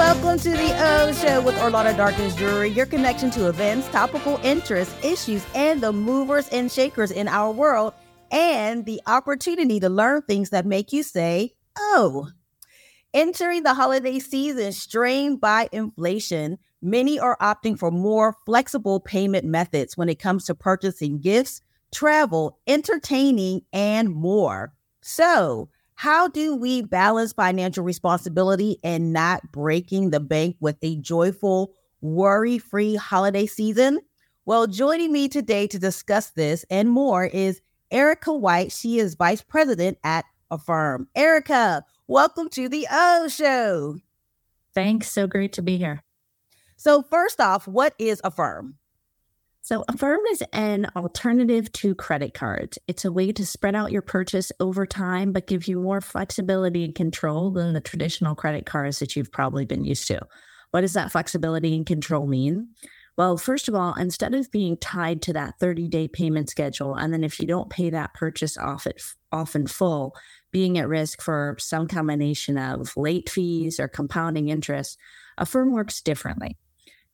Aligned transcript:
Welcome 0.00 0.38
to 0.38 0.50
the 0.52 0.56
Ohh 0.56 1.12
Show 1.20 1.42
with 1.42 1.54
Orlana 1.56 1.94
Darkins 1.94 2.34
Drewery, 2.34 2.74
your 2.74 2.86
connection 2.86 3.30
to 3.32 3.50
events, 3.50 3.86
topical 3.88 4.40
interests, 4.42 4.94
issues, 5.04 5.44
and 5.54 5.82
the 5.82 5.92
movers 5.92 6.48
and 6.48 6.72
shakers 6.72 7.10
in 7.10 7.28
our 7.28 7.52
world, 7.52 7.92
and 8.30 8.86
the 8.86 9.02
opportunity 9.06 9.78
to 9.78 9.90
learn 9.90 10.22
things 10.22 10.48
that 10.50 10.64
make 10.64 10.94
you 10.94 11.02
say, 11.02 11.52
oh. 11.76 12.28
Entering 13.12 13.62
the 13.62 13.74
holiday 13.74 14.18
season 14.18 14.72
strained 14.72 15.38
by 15.38 15.68
inflation, 15.70 16.56
many 16.80 17.20
are 17.20 17.36
opting 17.36 17.78
for 17.78 17.90
more 17.90 18.34
flexible 18.46 19.00
payment 19.00 19.44
methods 19.44 19.98
when 19.98 20.08
it 20.08 20.18
comes 20.18 20.46
to 20.46 20.54
purchasing 20.54 21.20
gifts, 21.20 21.60
travel, 21.92 22.58
entertaining, 22.66 23.60
and 23.70 24.08
more. 24.08 24.72
So, 25.02 25.68
how 26.00 26.28
do 26.28 26.56
we 26.56 26.80
balance 26.80 27.34
financial 27.34 27.84
responsibility 27.84 28.78
and 28.82 29.12
not 29.12 29.52
breaking 29.52 30.08
the 30.08 30.18
bank 30.18 30.56
with 30.58 30.78
a 30.80 30.96
joyful, 30.96 31.74
worry 32.00 32.56
free 32.56 32.94
holiday 32.94 33.44
season? 33.44 34.00
Well, 34.46 34.66
joining 34.66 35.12
me 35.12 35.28
today 35.28 35.66
to 35.66 35.78
discuss 35.78 36.30
this 36.30 36.64
and 36.70 36.88
more 36.88 37.26
is 37.26 37.60
Erica 37.90 38.32
White. 38.32 38.72
She 38.72 38.98
is 38.98 39.14
Vice 39.14 39.42
President 39.42 39.98
at 40.02 40.24
Affirm. 40.50 41.06
Erica, 41.14 41.84
welcome 42.06 42.48
to 42.48 42.70
the 42.70 42.86
Ohh 42.90 43.28
Show. 43.28 43.98
Thanks. 44.74 45.10
So 45.10 45.26
great 45.26 45.52
to 45.52 45.60
be 45.60 45.76
here. 45.76 46.02
So, 46.76 47.02
first 47.02 47.42
off, 47.42 47.68
what 47.68 47.92
is 47.98 48.22
Affirm? 48.24 48.78
So, 49.62 49.84
Affirm 49.88 50.20
is 50.30 50.42
an 50.52 50.86
alternative 50.96 51.70
to 51.72 51.94
credit 51.94 52.32
cards. 52.32 52.78
It's 52.88 53.04
a 53.04 53.12
way 53.12 53.30
to 53.32 53.44
spread 53.44 53.74
out 53.74 53.92
your 53.92 54.02
purchase 54.02 54.50
over 54.58 54.86
time, 54.86 55.32
but 55.32 55.46
give 55.46 55.68
you 55.68 55.78
more 55.78 56.00
flexibility 56.00 56.84
and 56.84 56.94
control 56.94 57.50
than 57.50 57.74
the 57.74 57.80
traditional 57.80 58.34
credit 58.34 58.64
cards 58.64 59.00
that 59.00 59.16
you've 59.16 59.30
probably 59.30 59.66
been 59.66 59.84
used 59.84 60.08
to. 60.08 60.20
What 60.70 60.80
does 60.80 60.94
that 60.94 61.12
flexibility 61.12 61.76
and 61.76 61.84
control 61.84 62.26
mean? 62.26 62.68
Well, 63.18 63.36
first 63.36 63.68
of 63.68 63.74
all, 63.74 63.92
instead 63.94 64.34
of 64.34 64.50
being 64.50 64.78
tied 64.78 65.20
to 65.22 65.34
that 65.34 65.58
30 65.60 65.88
day 65.88 66.08
payment 66.08 66.48
schedule, 66.48 66.94
and 66.94 67.12
then 67.12 67.22
if 67.22 67.38
you 67.38 67.46
don't 67.46 67.68
pay 67.68 67.90
that 67.90 68.14
purchase 68.14 68.56
off, 68.56 68.86
it, 68.86 69.02
off 69.30 69.54
in 69.54 69.66
full, 69.66 70.14
being 70.52 70.78
at 70.78 70.88
risk 70.88 71.20
for 71.20 71.56
some 71.58 71.86
combination 71.86 72.56
of 72.56 72.96
late 72.96 73.28
fees 73.28 73.78
or 73.78 73.88
compounding 73.88 74.48
interest, 74.48 74.96
Affirm 75.36 75.72
works 75.72 76.00
differently. 76.00 76.56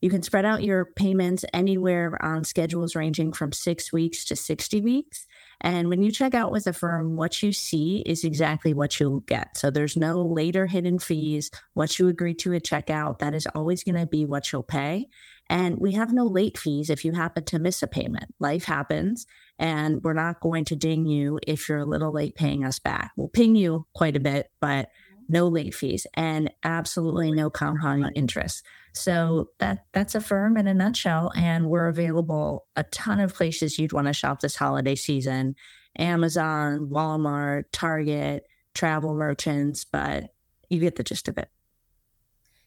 You 0.00 0.10
can 0.10 0.22
spread 0.22 0.44
out 0.44 0.62
your 0.62 0.86
payments 0.96 1.44
anywhere 1.52 2.16
on 2.24 2.44
schedules 2.44 2.96
ranging 2.96 3.32
from 3.32 3.52
six 3.52 3.92
weeks 3.92 4.24
to 4.26 4.36
60 4.36 4.80
weeks. 4.80 5.26
And 5.60 5.88
when 5.90 6.02
you 6.02 6.10
check 6.10 6.34
out 6.34 6.52
with 6.52 6.66
Affirm, 6.66 7.16
what 7.16 7.42
you 7.42 7.52
see 7.52 8.02
is 8.06 8.24
exactly 8.24 8.72
what 8.72 8.98
you'll 8.98 9.20
get. 9.20 9.58
So 9.58 9.70
there's 9.70 9.96
no 9.96 10.22
later 10.22 10.66
hidden 10.66 10.98
fees. 10.98 11.50
What 11.74 11.98
you 11.98 12.08
agree 12.08 12.34
to 12.34 12.54
at 12.54 12.64
checkout, 12.64 13.18
that 13.18 13.34
is 13.34 13.46
always 13.54 13.84
going 13.84 13.96
to 13.96 14.06
be 14.06 14.24
what 14.24 14.50
you'll 14.52 14.62
pay. 14.62 15.08
And 15.50 15.78
we 15.78 15.92
have 15.92 16.12
no 16.12 16.24
late 16.26 16.56
fees 16.56 16.88
if 16.88 17.04
you 17.04 17.12
happen 17.12 17.44
to 17.46 17.58
miss 17.58 17.82
a 17.82 17.88
payment. 17.88 18.32
Life 18.38 18.64
happens, 18.64 19.26
and 19.58 20.00
we're 20.02 20.12
not 20.12 20.40
going 20.40 20.64
to 20.66 20.76
ding 20.76 21.06
you 21.06 21.40
if 21.44 21.68
you're 21.68 21.78
a 21.78 21.84
little 21.84 22.12
late 22.12 22.36
paying 22.36 22.64
us 22.64 22.78
back. 22.78 23.10
We'll 23.16 23.28
ping 23.28 23.56
you 23.56 23.84
quite 23.92 24.16
a 24.16 24.20
bit, 24.20 24.48
but 24.60 24.90
no 25.30 25.48
late 25.48 25.74
fees 25.74 26.06
and 26.14 26.50
absolutely 26.62 27.32
no 27.32 27.50
compounding 27.50 28.12
interest. 28.14 28.64
So 28.92 29.50
that 29.58 29.86
that's 29.92 30.14
Affirm 30.14 30.56
in 30.56 30.66
a 30.66 30.74
nutshell. 30.74 31.32
And 31.36 31.68
we're 31.68 31.88
available 31.88 32.66
a 32.76 32.82
ton 32.84 33.20
of 33.20 33.34
places 33.34 33.78
you'd 33.78 33.92
want 33.92 34.08
to 34.08 34.12
shop 34.12 34.40
this 34.40 34.56
holiday 34.56 34.96
season. 34.96 35.54
Amazon, 35.98 36.88
Walmart, 36.90 37.64
Target, 37.72 38.46
travel 38.74 39.14
merchants, 39.14 39.84
but 39.84 40.34
you 40.68 40.80
get 40.80 40.96
the 40.96 41.02
gist 41.02 41.28
of 41.28 41.38
it. 41.38 41.48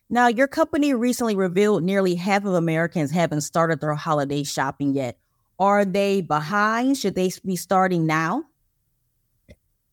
Now, 0.09 0.27
your 0.27 0.47
company 0.47 0.93
recently 0.93 1.35
revealed 1.35 1.83
nearly 1.83 2.15
half 2.15 2.45
of 2.45 2.53
Americans 2.53 3.11
haven't 3.11 3.41
started 3.41 3.81
their 3.81 3.95
holiday 3.95 4.43
shopping 4.43 4.93
yet. 4.93 5.17
Are 5.57 5.85
they 5.85 6.21
behind? 6.21 6.97
Should 6.97 7.15
they 7.15 7.31
be 7.43 7.55
starting 7.55 8.05
now? 8.05 8.43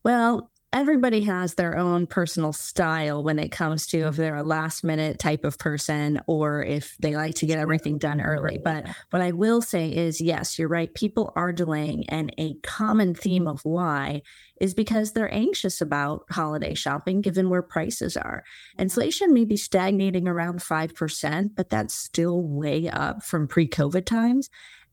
Well, 0.03 0.50
everybody 0.73 1.21
has 1.21 1.55
their 1.55 1.77
own 1.77 2.07
personal 2.07 2.53
style 2.53 3.21
when 3.23 3.39
it 3.39 3.51
comes 3.51 3.87
to 3.87 4.07
if 4.07 4.15
they're 4.15 4.37
a 4.37 4.43
last 4.43 4.83
minute 4.83 5.19
type 5.19 5.43
of 5.43 5.57
person 5.57 6.21
or 6.27 6.63
if 6.63 6.95
they 6.99 7.15
like 7.15 7.35
to 7.35 7.45
get 7.45 7.59
everything 7.59 7.97
done 7.97 8.21
early. 8.21 8.57
But 8.57 8.87
what 9.09 9.21
I 9.21 9.31
will 9.31 9.61
say 9.61 9.89
is, 9.89 10.21
yes, 10.21 10.57
you're 10.57 10.69
right. 10.69 10.93
People 10.93 11.33
are 11.35 11.51
delaying. 11.51 12.09
And 12.09 12.33
a 12.37 12.55
common 12.63 13.13
theme 13.13 13.47
of 13.47 13.65
why 13.65 14.21
is 14.61 14.73
because 14.73 15.11
they're 15.11 15.33
anxious 15.33 15.81
about 15.81 16.23
holiday 16.29 16.73
shopping 16.73 17.19
given 17.19 17.49
where 17.49 17.63
prices 17.63 18.15
are. 18.15 18.43
Inflation 18.77 19.33
may 19.33 19.43
be 19.43 19.57
stagnating 19.57 20.27
around 20.27 20.59
5%, 20.59 21.49
but 21.55 21.69
that's 21.69 21.93
still 21.93 22.41
way 22.41 22.87
up 22.87 23.23
from 23.23 23.47
pre 23.47 23.67
COVID 23.67 24.05
times. 24.05 24.49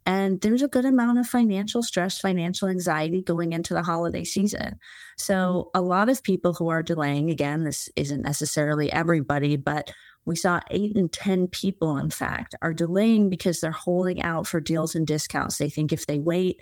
And 0.08 0.40
there's 0.40 0.62
a 0.62 0.68
good 0.68 0.86
amount 0.86 1.18
of 1.18 1.26
financial 1.26 1.82
stress, 1.82 2.18
financial 2.18 2.66
anxiety 2.66 3.20
going 3.20 3.52
into 3.52 3.74
the 3.74 3.82
holiday 3.82 4.24
season. 4.24 4.78
So, 5.18 5.34
mm-hmm. 5.74 5.78
a 5.78 5.82
lot 5.82 6.08
of 6.08 6.22
people 6.22 6.54
who 6.54 6.70
are 6.70 6.82
delaying, 6.82 7.30
again, 7.30 7.64
this 7.64 7.90
isn't 7.94 8.22
necessarily 8.22 8.90
everybody, 8.90 9.56
but 9.56 9.92
we 10.24 10.34
saw 10.34 10.60
eight 10.70 10.96
in 10.96 11.10
10 11.10 11.48
people, 11.48 11.98
in 11.98 12.08
fact, 12.08 12.54
are 12.62 12.72
delaying 12.72 13.28
because 13.28 13.60
they're 13.60 13.70
holding 13.70 14.22
out 14.22 14.46
for 14.46 14.60
deals 14.60 14.94
and 14.94 15.06
discounts. 15.06 15.58
They 15.58 15.68
think 15.68 15.92
if 15.92 16.06
they 16.06 16.18
wait, 16.18 16.58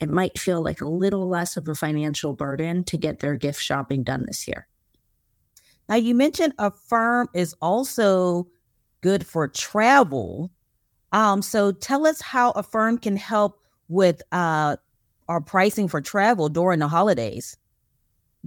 it 0.00 0.10
might 0.10 0.36
feel 0.36 0.60
like 0.60 0.80
a 0.80 0.88
little 0.88 1.28
less 1.28 1.56
of 1.56 1.68
a 1.68 1.76
financial 1.76 2.32
burden 2.32 2.82
to 2.82 2.98
get 2.98 3.20
their 3.20 3.36
gift 3.36 3.62
shopping 3.62 4.02
done 4.02 4.24
this 4.26 4.48
year. 4.48 4.66
Now, 5.88 5.94
you 5.94 6.16
mentioned 6.16 6.54
Affirm 6.58 7.28
is 7.32 7.54
also 7.62 8.48
good 9.02 9.24
for 9.24 9.46
travel. 9.46 10.50
Um, 11.12 11.42
so 11.42 11.72
tell 11.72 12.06
us 12.06 12.20
how 12.20 12.50
Affirm 12.52 12.98
can 12.98 13.16
help 13.16 13.60
with 13.88 14.22
uh, 14.32 14.76
our 15.28 15.40
pricing 15.40 15.88
for 15.88 16.00
travel 16.00 16.48
during 16.48 16.78
the 16.78 16.88
holidays. 16.88 17.56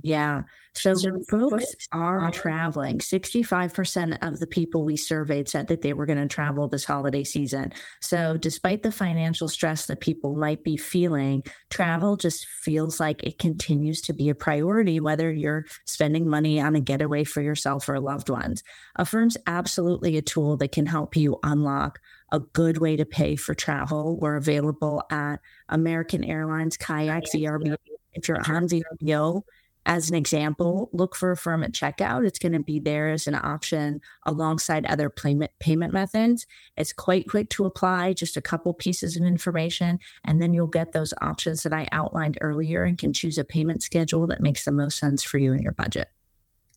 Yeah. 0.04 0.44
So, 0.74 0.94
so 0.94 1.20
folks 1.30 1.76
are 1.92 2.32
traveling. 2.32 3.00
65% 3.00 4.18
of 4.22 4.40
the 4.40 4.48
people 4.48 4.86
we 4.86 4.96
surveyed 4.96 5.50
said 5.50 5.68
that 5.68 5.82
they 5.82 5.92
were 5.92 6.06
going 6.06 6.18
to 6.18 6.34
travel 6.34 6.68
this 6.70 6.86
holiday 6.86 7.26
season. 7.26 7.74
So, 8.00 8.38
despite 8.38 8.84
the 8.84 8.92
financial 8.92 9.50
stress 9.50 9.88
that 9.88 10.00
people 10.00 10.36
might 10.36 10.64
be 10.64 10.78
feeling, 10.78 11.44
travel 11.70 12.16
just 12.16 12.48
feels 12.48 13.02
like 13.02 13.22
it 13.24 13.38
continues 13.38 14.02
to 14.04 14.14
be 14.14 14.30
a 14.30 14.36
priority, 14.36 15.02
whether 15.02 15.32
you're 15.32 15.66
spending 15.86 16.28
money 16.28 16.62
on 16.62 16.76
a 16.76 16.80
getaway 16.82 17.26
for 17.26 17.42
yourself 17.42 17.90
or 17.90 18.00
loved 18.00 18.30
ones. 18.30 18.64
Affirm's 18.96 19.38
absolutely 19.48 20.16
a 20.16 20.22
tool 20.22 20.56
that 20.58 20.72
can 20.72 20.86
help 20.86 21.18
you 21.18 21.38
unlock 21.44 22.00
a 22.32 22.40
good 22.40 22.78
way 22.78 22.96
to 22.96 23.06
pay 23.06 23.36
for 23.36 23.54
travel. 23.54 24.18
We're 24.18 24.38
available 24.38 25.04
at 25.12 25.38
American 25.70 26.24
Airlines, 26.24 26.78
Kayak, 26.78 27.24
VRBO. 27.26 27.76
If 28.14 28.28
you're 28.28 28.40
uh-huh. 28.40 28.54
on 28.54 28.68
VRBO, 28.68 29.44
as 29.86 30.10
an 30.10 30.16
example, 30.16 30.90
look 30.94 31.16
for 31.16 31.32
Affirm 31.32 31.64
at 31.64 31.72
checkout. 31.72 32.26
It's 32.26 32.38
going 32.38 32.52
to 32.52 32.60
be 32.60 32.80
there 32.80 33.10
as 33.10 33.26
an 33.26 33.34
option 33.36 34.02
alongside 34.26 34.86
other 34.86 35.10
payment 35.10 35.52
payment 35.60 35.92
methods. 35.92 36.46
It's 36.78 36.94
quite 36.94 37.28
quick 37.28 37.50
to 37.52 37.66
apply, 37.66 38.14
just 38.14 38.38
a 38.38 38.42
couple 38.42 38.74
pieces 38.74 39.18
of 39.18 39.24
information, 39.24 40.00
and 40.24 40.42
then 40.42 40.54
you'll 40.54 40.68
get 40.68 40.92
those 40.92 41.14
options 41.22 41.64
that 41.64 41.74
I 41.74 41.88
outlined 41.92 42.38
earlier 42.42 42.84
and 42.84 42.98
can 42.98 43.12
choose 43.12 43.40
a 43.40 43.44
payment 43.44 43.82
schedule 43.82 44.28
that 44.28 44.42
makes 44.42 44.66
the 44.66 44.72
most 44.72 45.00
sense 45.00 45.24
for 45.24 45.40
you 45.40 45.52
and 45.52 45.64
your 45.64 45.74
budget. 45.74 46.10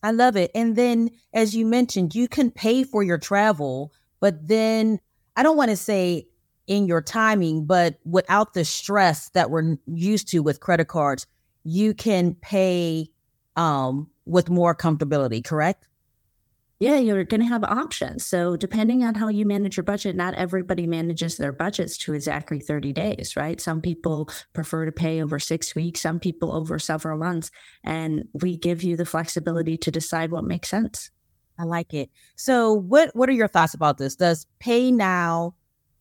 I 0.01 0.11
love 0.11 0.35
it. 0.35 0.49
And 0.55 0.75
then, 0.75 1.11
as 1.33 1.55
you 1.55 1.65
mentioned, 1.65 2.15
you 2.15 2.27
can 2.27 2.49
pay 2.49 2.83
for 2.83 3.03
your 3.03 3.17
travel, 3.17 3.93
but 4.19 4.47
then 4.47 4.99
I 5.35 5.43
don't 5.43 5.57
want 5.57 5.71
to 5.71 5.77
say 5.77 6.27
in 6.67 6.87
your 6.87 7.01
timing, 7.01 7.65
but 7.65 7.99
without 8.05 8.53
the 8.53 8.65
stress 8.65 9.29
that 9.29 9.49
we're 9.49 9.77
used 9.85 10.29
to 10.29 10.39
with 10.39 10.59
credit 10.59 10.87
cards, 10.87 11.27
you 11.63 11.93
can 11.93 12.35
pay 12.35 13.09
um, 13.55 14.09
with 14.25 14.49
more 14.49 14.75
comfortability, 14.75 15.43
correct? 15.43 15.87
Yeah, 16.79 16.97
you're 16.97 17.23
going 17.23 17.39
to 17.39 17.47
have 17.47 17.63
options. 17.63 18.25
So, 18.25 18.57
depending 18.57 19.03
on 19.05 19.15
how 19.15 19.29
you 19.29 19.45
manage 19.45 19.77
your 19.77 19.85
budget, 19.85 20.13
not 20.13 20.33
everybody 20.33 20.85
manages 20.85 21.37
their 21.37 21.53
budgets 21.53 21.97
to 21.99 22.13
exactly 22.13 22.59
30 22.59 22.91
days, 22.91 23.37
right? 23.37 23.61
Some 23.61 23.79
people 23.81 24.29
prefer 24.51 24.85
to 24.85 24.91
pay 24.91 25.21
over 25.21 25.39
six 25.39 25.73
weeks, 25.73 26.01
some 26.01 26.19
people 26.19 26.53
over 26.53 26.77
several 26.77 27.17
months. 27.17 27.49
And 27.85 28.25
we 28.33 28.57
give 28.57 28.83
you 28.83 28.97
the 28.97 29.05
flexibility 29.05 29.77
to 29.77 29.89
decide 29.89 30.31
what 30.31 30.43
makes 30.43 30.67
sense. 30.67 31.11
I 31.57 31.63
like 31.63 31.93
it. 31.93 32.09
So 32.35 32.73
what 32.73 33.15
what 33.15 33.29
are 33.29 33.33
your 33.33 33.47
thoughts 33.47 33.73
about 33.73 33.97
this? 33.97 34.15
Does 34.15 34.45
pay 34.59 34.91
now, 34.91 35.55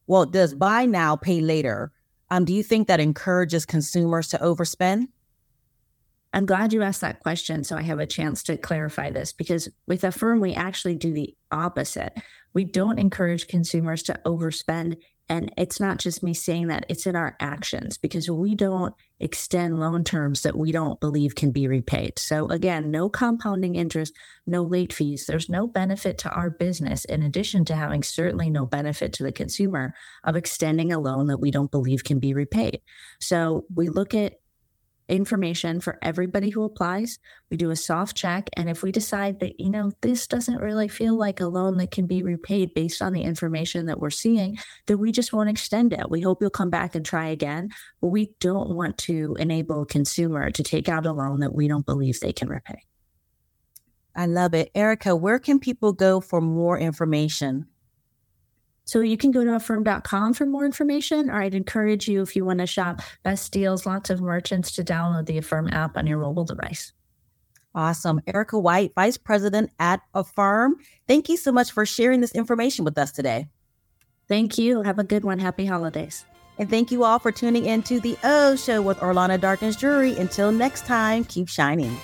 well, 0.06 0.26
does 0.26 0.54
buy 0.54 0.86
now, 0.86 1.16
pay 1.16 1.40
later? 1.40 1.92
Um, 2.30 2.44
do 2.44 2.52
you 2.52 2.62
think 2.62 2.88
that 2.88 3.00
encourages 3.00 3.64
consumers 3.64 4.28
to 4.28 4.38
overspend? 4.38 5.08
I'm 6.32 6.46
glad 6.46 6.72
you 6.72 6.82
asked 6.82 7.02
that 7.02 7.20
question. 7.20 7.62
So 7.62 7.76
I 7.76 7.82
have 7.82 8.00
a 8.00 8.06
chance 8.06 8.42
to 8.44 8.56
clarify 8.56 9.10
this 9.10 9.32
because 9.32 9.68
with 9.86 10.02
Affirm, 10.02 10.40
we 10.40 10.52
actually 10.52 10.96
do 10.96 11.12
the 11.12 11.32
opposite. 11.52 12.12
We 12.52 12.64
don't 12.64 12.98
encourage 12.98 13.46
consumers 13.46 14.02
to 14.04 14.20
overspend 14.26 14.96
And 15.28 15.50
it's 15.56 15.80
not 15.80 15.98
just 15.98 16.22
me 16.22 16.34
saying 16.34 16.68
that, 16.68 16.84
it's 16.88 17.06
in 17.06 17.16
our 17.16 17.34
actions 17.40 17.96
because 17.96 18.30
we 18.30 18.54
don't 18.54 18.94
extend 19.20 19.80
loan 19.80 20.04
terms 20.04 20.42
that 20.42 20.56
we 20.56 20.70
don't 20.70 21.00
believe 21.00 21.34
can 21.34 21.50
be 21.50 21.66
repaid. 21.66 22.18
So, 22.18 22.48
again, 22.48 22.90
no 22.90 23.08
compounding 23.08 23.74
interest, 23.74 24.12
no 24.46 24.62
late 24.62 24.92
fees. 24.92 25.24
There's 25.26 25.48
no 25.48 25.66
benefit 25.66 26.18
to 26.18 26.30
our 26.30 26.50
business, 26.50 27.06
in 27.06 27.22
addition 27.22 27.64
to 27.66 27.76
having 27.76 28.02
certainly 28.02 28.50
no 28.50 28.66
benefit 28.66 29.14
to 29.14 29.22
the 29.22 29.32
consumer 29.32 29.94
of 30.24 30.36
extending 30.36 30.92
a 30.92 31.00
loan 31.00 31.28
that 31.28 31.40
we 31.40 31.50
don't 31.50 31.70
believe 31.70 32.04
can 32.04 32.18
be 32.18 32.34
repaid. 32.34 32.82
So, 33.20 33.64
we 33.74 33.88
look 33.88 34.14
at 34.14 34.34
information 35.08 35.80
for 35.80 35.98
everybody 36.02 36.50
who 36.50 36.64
applies. 36.64 37.18
We 37.50 37.56
do 37.56 37.70
a 37.70 37.76
soft 37.76 38.16
check. 38.16 38.48
And 38.56 38.70
if 38.70 38.82
we 38.82 38.92
decide 38.92 39.40
that, 39.40 39.60
you 39.60 39.70
know, 39.70 39.92
this 40.00 40.26
doesn't 40.26 40.60
really 40.60 40.88
feel 40.88 41.16
like 41.16 41.40
a 41.40 41.46
loan 41.46 41.76
that 41.78 41.90
can 41.90 42.06
be 42.06 42.22
repaid 42.22 42.74
based 42.74 43.02
on 43.02 43.12
the 43.12 43.22
information 43.22 43.86
that 43.86 44.00
we're 44.00 44.10
seeing, 44.10 44.58
then 44.86 44.98
we 44.98 45.12
just 45.12 45.32
won't 45.32 45.50
extend 45.50 45.92
it. 45.92 46.10
We 46.10 46.20
hope 46.20 46.40
you'll 46.40 46.50
come 46.50 46.70
back 46.70 46.94
and 46.94 47.04
try 47.04 47.28
again. 47.28 47.70
But 48.00 48.08
we 48.08 48.32
don't 48.40 48.70
want 48.70 48.98
to 48.98 49.36
enable 49.38 49.82
a 49.82 49.86
consumer 49.86 50.50
to 50.50 50.62
take 50.62 50.88
out 50.88 51.06
a 51.06 51.12
loan 51.12 51.40
that 51.40 51.54
we 51.54 51.68
don't 51.68 51.86
believe 51.86 52.20
they 52.20 52.32
can 52.32 52.48
repay. 52.48 52.82
I 54.16 54.26
love 54.26 54.54
it. 54.54 54.70
Erica, 54.74 55.16
where 55.16 55.38
can 55.38 55.58
people 55.58 55.92
go 55.92 56.20
for 56.20 56.40
more 56.40 56.78
information? 56.78 57.66
So 58.84 59.00
you 59.00 59.16
can 59.16 59.30
go 59.30 59.44
to 59.44 59.54
affirm.com 59.54 60.34
for 60.34 60.44
more 60.44 60.64
information, 60.64 61.30
or 61.30 61.42
I'd 61.42 61.54
encourage 61.54 62.06
you 62.06 62.20
if 62.22 62.36
you 62.36 62.44
want 62.44 62.60
to 62.60 62.66
shop 62.66 63.00
best 63.22 63.50
deals, 63.50 63.86
lots 63.86 64.10
of 64.10 64.20
merchants 64.20 64.72
to 64.72 64.84
download 64.84 65.26
the 65.26 65.38
Affirm 65.38 65.68
app 65.72 65.96
on 65.96 66.06
your 66.06 66.18
mobile 66.18 66.44
device. 66.44 66.92
Awesome. 67.74 68.20
Erica 68.26 68.58
White, 68.58 68.92
Vice 68.94 69.16
President 69.16 69.70
at 69.80 70.00
Affirm. 70.14 70.76
Thank 71.08 71.28
you 71.28 71.36
so 71.36 71.50
much 71.50 71.72
for 71.72 71.84
sharing 71.84 72.20
this 72.20 72.34
information 72.34 72.84
with 72.84 72.96
us 72.98 73.10
today. 73.10 73.48
Thank 74.28 74.58
you. 74.58 74.82
Have 74.82 74.98
a 74.98 75.04
good 75.04 75.24
one. 75.24 75.38
Happy 75.38 75.66
holidays. 75.66 76.24
And 76.58 76.70
thank 76.70 76.92
you 76.92 77.02
all 77.02 77.18
for 77.18 77.32
tuning 77.32 77.64
in 77.66 77.82
to 77.84 78.00
the 78.00 78.16
Ohh 78.22 78.56
Show 78.64 78.80
with 78.80 78.98
Orlana 78.98 79.40
Darkins 79.40 79.76
Drewery. 79.76 80.16
Until 80.18 80.52
next 80.52 80.86
time, 80.86 81.24
keep 81.24 81.48
shining. 81.48 81.96